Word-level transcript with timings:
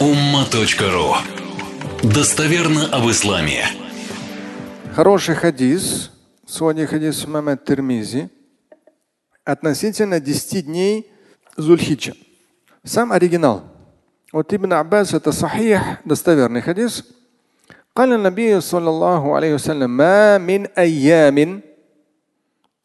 umma.ru 0.00 1.14
Достоверно 2.02 2.86
об 2.92 3.10
исламе. 3.10 3.64
Хороший 4.94 5.34
хадис, 5.34 6.10
сегодня 6.46 6.86
хадис 6.86 7.24
имама 7.24 7.56
Термизи, 7.56 8.28
относительно 9.44 10.20
10 10.20 10.66
дней 10.66 11.10
Зульхиджа. 11.56 12.12
Сам 12.84 13.12
оригинал. 13.12 13.64
Вот 14.32 14.52
Ибн 14.52 14.74
Аббас 14.74 15.14
это 15.14 15.32
сахих, 15.32 15.80
достоверный 16.04 16.62
хадис. 16.62 17.04
قال 17.96 18.12
النبي 18.12 18.60
صلى 18.60 18.90
الله 18.90 19.36
عليه 19.36 19.54
وسلم 19.54 19.90
ما 19.96 20.38
من 20.38 20.66
أيام 20.78 21.60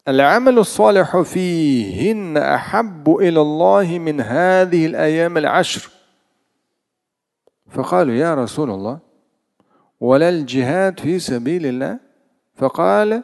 العمل 0.08 0.58
الصالح 0.58 1.20
فيهن 1.20 2.36
أحب 2.36 3.16
إلى 3.20 3.40
الله 3.40 3.98
من 3.98 4.20
هذه 4.20 4.86
الأيام 4.86 5.36
العشر 5.38 5.88
فقالوا 7.70 8.14
يا 8.14 8.34
رسول 8.34 8.70
الله 8.70 8.98
ولا 10.00 10.28
الجهاد 10.28 11.00
في 11.00 11.18
سبيل 11.18 11.66
الله 11.66 11.98
فقال 12.54 13.22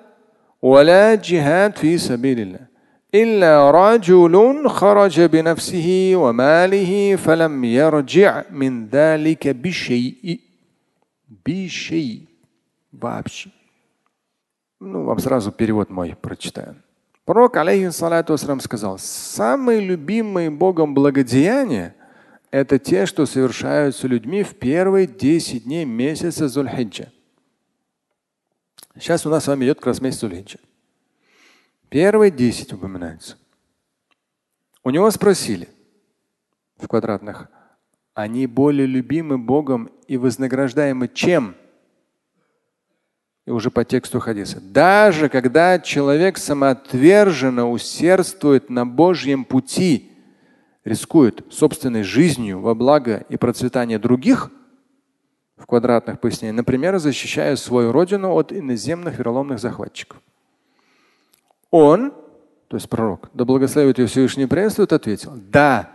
ولا 0.63 1.15
جهاد 1.15 1.77
في 1.77 1.99
سبيل 1.99 2.41
الله 2.41 2.67
إلا 3.15 3.71
رجل 3.71 4.69
خرج 4.69 5.21
بنفسه 5.21 6.13
وماله 6.15 7.17
فلم 7.17 7.65
يرجع 7.65 8.43
من 8.51 8.87
ذلك 8.89 9.49
بشيء 9.49 10.41
بشيء 11.47 12.27
вообще. 12.93 13.51
Ну, 14.81 15.05
вам 15.05 15.19
сразу 15.19 15.51
перевод 15.53 15.91
мой 15.91 16.17
прочитаю. 16.21 16.77
Пророк, 17.25 17.57
алейхиссалату 17.57 18.37
сказал, 18.37 18.99
самые 18.99 19.81
любимые 19.81 20.51
Богом 20.51 20.95
благодеяния – 20.95 21.99
это 22.54 22.78
те, 22.78 23.08
что 23.08 23.26
совершаются 23.26 24.08
людьми 24.08 24.44
в 24.44 24.54
первые 24.54 25.08
10 25.08 25.64
дней 25.64 25.86
месяца 25.86 26.48
Зульхиджа. 26.48 27.12
Сейчас 28.94 29.26
у 29.26 29.32
нас 29.32 29.46
с 29.46 29.48
вами 29.48 29.66
идет 29.66 29.80
как 29.80 29.88
раз 29.88 30.02
месяц 30.02 30.20
Зульхиджа. 30.20 30.60
Первые 31.90 32.30
10 32.30 32.74
упоминаются. 32.74 33.38
У 34.84 34.92
него 34.92 35.10
спросили 35.10 35.68
в 36.78 36.88
квадратных, 36.88 37.50
они 38.14 38.46
более 38.46 38.86
любимы 38.86 39.40
Богом 39.40 39.90
и 40.08 40.18
вознаграждаемы 40.18 41.08
чем? 41.08 41.56
И 43.48 43.50
уже 43.50 43.72
по 43.72 43.84
тексту 43.84 44.20
хадиса. 44.20 44.62
Даже 44.62 45.28
когда 45.28 45.80
человек 45.80 46.38
самоотверженно 46.38 47.68
усердствует 47.68 48.70
на 48.70 48.86
Божьем 48.86 49.44
пути, 49.44 50.13
рискует 50.86 51.46
собственной 51.50 52.04
жизнью 52.04 52.60
во 52.60 52.76
благо 52.76 53.26
и 53.30 53.38
процветание 53.38 54.00
других, 54.00 54.52
в 55.56 55.66
квадратных 55.66 56.20
пояснениях, 56.20 56.58
например, 56.58 56.98
защищая 56.98 57.56
свою 57.56 57.92
родину 57.92 58.34
от 58.34 58.52
иноземных 58.52 59.18
вероломных 59.18 59.60
захватчиков. 59.60 60.22
Он, 61.72 62.12
то 62.68 62.78
есть 62.78 62.90
пророк, 62.90 63.30
да 63.34 63.46
благословит 63.46 63.98
ее 63.98 64.08
Всевышний 64.08 64.46
приветствует, 64.46 64.94
ответил, 64.94 65.34
да, 65.36 65.90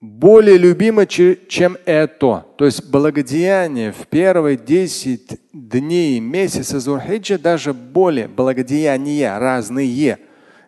более 0.00 0.58
любимо, 0.58 1.06
чем 1.06 1.76
это. 1.84 2.44
То 2.56 2.64
есть 2.64 2.90
благодеяние 2.90 3.92
в 3.92 4.08
первые 4.08 4.56
10 4.56 5.40
дней 5.52 6.18
месяца 6.18 6.80
Зурхиджа 6.80 7.38
даже 7.38 7.72
более, 7.72 8.26
благодеяния 8.26 9.38
разные, 9.38 10.18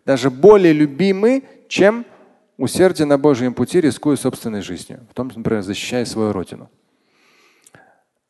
даже 0.07 0.31
более 0.31 0.73
любимы, 0.73 1.43
чем 1.69 2.05
усердие 2.57 3.07
на 3.07 3.19
Божьем 3.19 3.55
пути, 3.55 3.81
рискуя 3.81 4.17
собственной 4.17 4.63
жизнью, 4.63 5.01
в 5.11 5.15
том, 5.15 5.31
например, 5.35 5.63
защищая 5.63 6.05
свою 6.05 6.33
родину. 6.33 6.71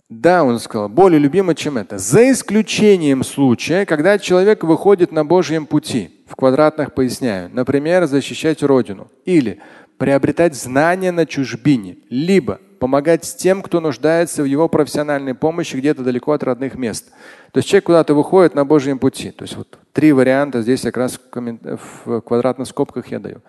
Да, 0.09 0.45
он 0.45 0.59
сказал, 0.61 0.89
более 0.89 1.19
любимо, 1.19 1.55
чем 1.55 1.79
это. 1.79 1.99
За 1.99 2.31
исключением 2.31 3.25
случая, 3.25 3.87
когда 3.87 4.19
человек 4.19 4.63
выходит 4.63 5.13
на 5.13 5.25
Божьем 5.25 5.67
пути, 5.67 6.25
в 6.27 6.37
квадратных 6.37 6.95
поясняю, 6.95 7.51
например, 7.53 8.07
защищать 8.07 8.63
родину 8.63 9.11
или 9.25 9.61
приобретать 9.99 10.55
знания 10.55 11.11
на 11.11 11.27
чужбине, 11.27 11.99
либо 12.11 12.61
помогать 12.85 13.37
тем, 13.39 13.63
кто 13.63 13.81
нуждается 13.81 14.43
в 14.43 14.45
его 14.45 14.69
профессиональной 14.69 15.33
помощи 15.35 15.75
где-то 15.75 16.03
далеко 16.03 16.33
от 16.33 16.43
родных 16.43 16.75
мест. 16.75 17.13
То 17.51 17.57
есть 17.61 17.69
человек 17.71 17.87
куда-то 17.87 18.13
выходит 18.13 18.55
на 18.55 18.67
Божьем 18.67 18.99
пути. 18.99 19.31
То 19.31 19.45
есть 19.45 19.57
вот 19.57 19.79
три 19.95 20.13
варианта 20.13 20.61
здесь 20.61 20.83
как 20.83 20.99
раз 20.99 21.19
в 21.33 22.21
квадратных 22.21 22.69
скобках 22.69 23.07
я 23.07 23.21
даю. 23.21 23.41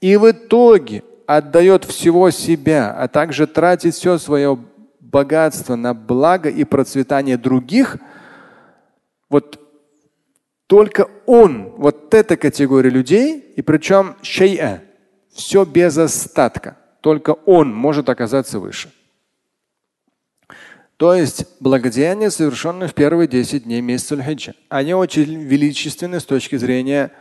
И 0.00 0.16
в 0.16 0.30
итоге 0.30 1.02
отдает 1.26 1.84
всего 1.84 2.30
себя, 2.30 2.90
а 2.98 3.08
также 3.08 3.46
тратит 3.46 3.92
все 3.92 4.16
свое 4.16 4.58
богатство 5.00 5.76
на 5.76 5.92
благо 5.92 6.48
и 6.48 6.64
процветание 6.64 7.36
других, 7.36 7.98
вот 9.28 9.60
только 10.66 11.08
он, 11.26 11.74
вот 11.76 12.14
эта 12.14 12.38
категория 12.38 12.88
людей, 12.88 13.52
и 13.54 13.60
причем 13.60 14.16
шей'a, 14.22 14.80
все 15.34 15.66
без 15.66 15.98
остатка. 15.98 16.78
Только 17.00 17.30
он 17.30 17.72
может 17.72 18.08
оказаться 18.08 18.58
выше. 18.58 18.90
То 20.96 21.14
есть 21.14 21.46
благодеяния, 21.60 22.28
совершенные 22.28 22.88
в 22.88 22.94
первые 22.94 23.28
10 23.28 23.64
дней 23.64 23.80
месяца 23.80 24.20
хиджа 24.20 24.54
они 24.68 24.94
очень 24.94 25.42
величественны 25.44 26.18
с 26.18 26.24
точки 26.24 26.56
зрения 26.56 27.12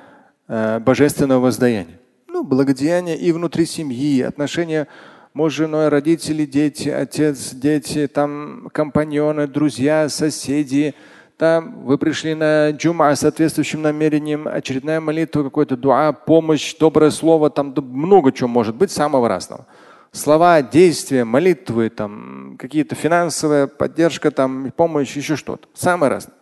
э, 0.47 0.79
божественного 0.79 1.41
воздаяния. 1.41 1.99
Ну, 2.27 2.43
благодеяния 2.43 3.15
и 3.15 3.31
внутри 3.31 3.67
семьи, 3.67 4.21
отношения 4.21 4.87
муж 5.35 5.53
с 5.53 5.57
женой, 5.57 5.89
родители, 5.89 6.45
дети, 6.45 6.89
отец, 6.89 7.53
дети, 7.53 8.07
там 8.07 8.69
компаньоны, 8.73 9.45
друзья, 9.45 10.09
соседи, 10.09 10.95
там 11.37 11.83
вы 11.83 11.99
пришли 11.99 12.33
на 12.33 12.71
джума 12.71 13.15
с 13.15 13.19
соответствующим 13.19 13.83
намерением, 13.83 14.47
очередная 14.47 14.99
молитва, 14.99 15.43
какой-то 15.43 15.77
дуа, 15.77 16.11
помощь, 16.11 16.75
доброе 16.75 17.11
слово, 17.11 17.51
там 17.51 17.75
много 17.77 18.31
чего 18.31 18.47
может 18.49 18.75
быть, 18.75 18.89
самого 18.89 19.29
разного. 19.29 19.67
Слова, 20.11 20.63
действия, 20.63 21.25
молитвы, 21.25 21.89
там 21.89 22.55
какие-то 22.57 22.95
финансовая 22.95 23.67
поддержка, 23.67 24.31
там 24.31 24.71
помощь, 24.75 25.15
еще 25.15 25.35
что-то. 25.35 25.67
Самое 25.75 26.11
разное. 26.11 26.35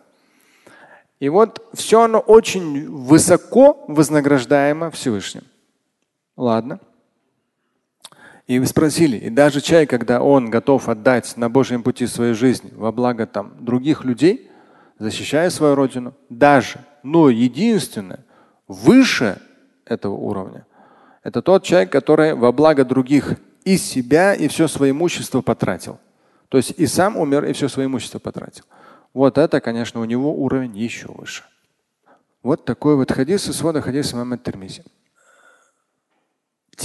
И 1.20 1.28
вот 1.28 1.66
все 1.74 2.02
оно 2.02 2.18
очень 2.18 2.88
высоко 2.88 3.84
вознаграждаемо 3.88 4.90
Всевышним. 4.90 5.44
Ладно. 6.36 6.80
И 8.46 8.58
вы 8.58 8.66
спросили, 8.66 9.16
и 9.16 9.28
даже 9.28 9.60
человек, 9.60 9.90
когда 9.90 10.22
он 10.22 10.50
готов 10.50 10.88
отдать 10.88 11.36
на 11.36 11.50
Божьем 11.50 11.82
пути 11.82 12.06
свою 12.06 12.34
жизнь 12.34 12.72
во 12.74 12.92
благо 12.92 13.26
там, 13.26 13.52
других 13.58 14.04
людей, 14.04 14.45
защищая 14.98 15.50
свою 15.50 15.74
родину, 15.74 16.14
даже, 16.28 16.80
но 17.02 17.28
единственное, 17.30 18.24
выше 18.68 19.38
этого 19.84 20.14
уровня, 20.14 20.66
это 21.22 21.42
тот 21.42 21.64
человек, 21.64 21.90
который 21.90 22.34
во 22.34 22.52
благо 22.52 22.84
других 22.84 23.34
и 23.64 23.76
себя, 23.76 24.34
и 24.34 24.48
все 24.48 24.68
свое 24.68 24.92
имущество 24.92 25.40
потратил. 25.40 25.98
То 26.48 26.56
есть 26.56 26.74
и 26.76 26.86
сам 26.86 27.16
умер, 27.16 27.44
и 27.44 27.52
все 27.52 27.68
свое 27.68 27.86
имущество 27.86 28.18
потратил. 28.18 28.64
Вот 29.12 29.38
это, 29.38 29.60
конечно, 29.60 30.00
у 30.00 30.04
него 30.04 30.32
уровень 30.32 30.76
еще 30.76 31.08
выше. 31.08 31.42
Вот 32.42 32.64
такой 32.64 32.94
вот 32.94 33.10
хадис 33.10 33.48
из 33.48 33.56
свода 33.56 33.80
хадиса 33.80 34.16
Мамед 34.16 34.44
Термизи. 34.44 34.84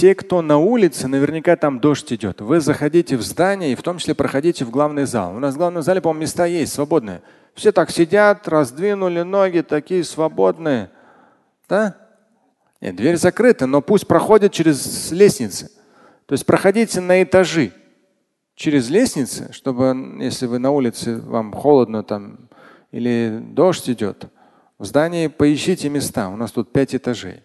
Те, 0.02 0.16
кто 0.16 0.42
на 0.42 0.58
улице, 0.58 1.06
наверняка 1.06 1.54
там 1.54 1.78
дождь 1.78 2.12
идет. 2.12 2.40
Вы 2.40 2.58
заходите 2.58 3.16
в 3.16 3.22
здание 3.22 3.70
и 3.70 3.76
в 3.76 3.82
том 3.82 3.98
числе 3.98 4.16
проходите 4.16 4.64
в 4.64 4.70
главный 4.70 5.04
зал. 5.04 5.36
У 5.36 5.38
нас 5.38 5.54
в 5.54 5.58
главном 5.58 5.84
зале, 5.84 6.00
по-моему, 6.00 6.22
места 6.22 6.44
есть 6.44 6.72
свободные. 6.72 7.22
Все 7.54 7.70
так 7.70 7.88
сидят, 7.92 8.48
раздвинули 8.48 9.22
ноги, 9.22 9.60
такие 9.60 10.02
свободные. 10.02 10.90
Да? 11.68 11.96
Нет, 12.80 12.96
дверь 12.96 13.16
закрыта, 13.16 13.66
но 13.66 13.80
пусть 13.80 14.08
проходят 14.08 14.50
через 14.50 15.12
лестницы. 15.12 15.70
То 16.26 16.32
есть 16.32 16.46
проходите 16.46 17.00
на 17.00 17.22
этажи 17.22 17.70
через 18.56 18.90
лестницы, 18.90 19.52
чтобы, 19.52 20.16
если 20.18 20.46
вы 20.46 20.58
на 20.58 20.72
улице, 20.72 21.20
вам 21.20 21.52
холодно 21.52 22.02
там 22.02 22.48
или 22.90 23.38
дождь 23.40 23.88
идет, 23.88 24.24
в 24.80 24.84
здании 24.84 25.28
поищите 25.28 25.88
места. 25.88 26.28
У 26.28 26.34
нас 26.34 26.50
тут 26.50 26.72
пять 26.72 26.92
этажей. 26.92 27.44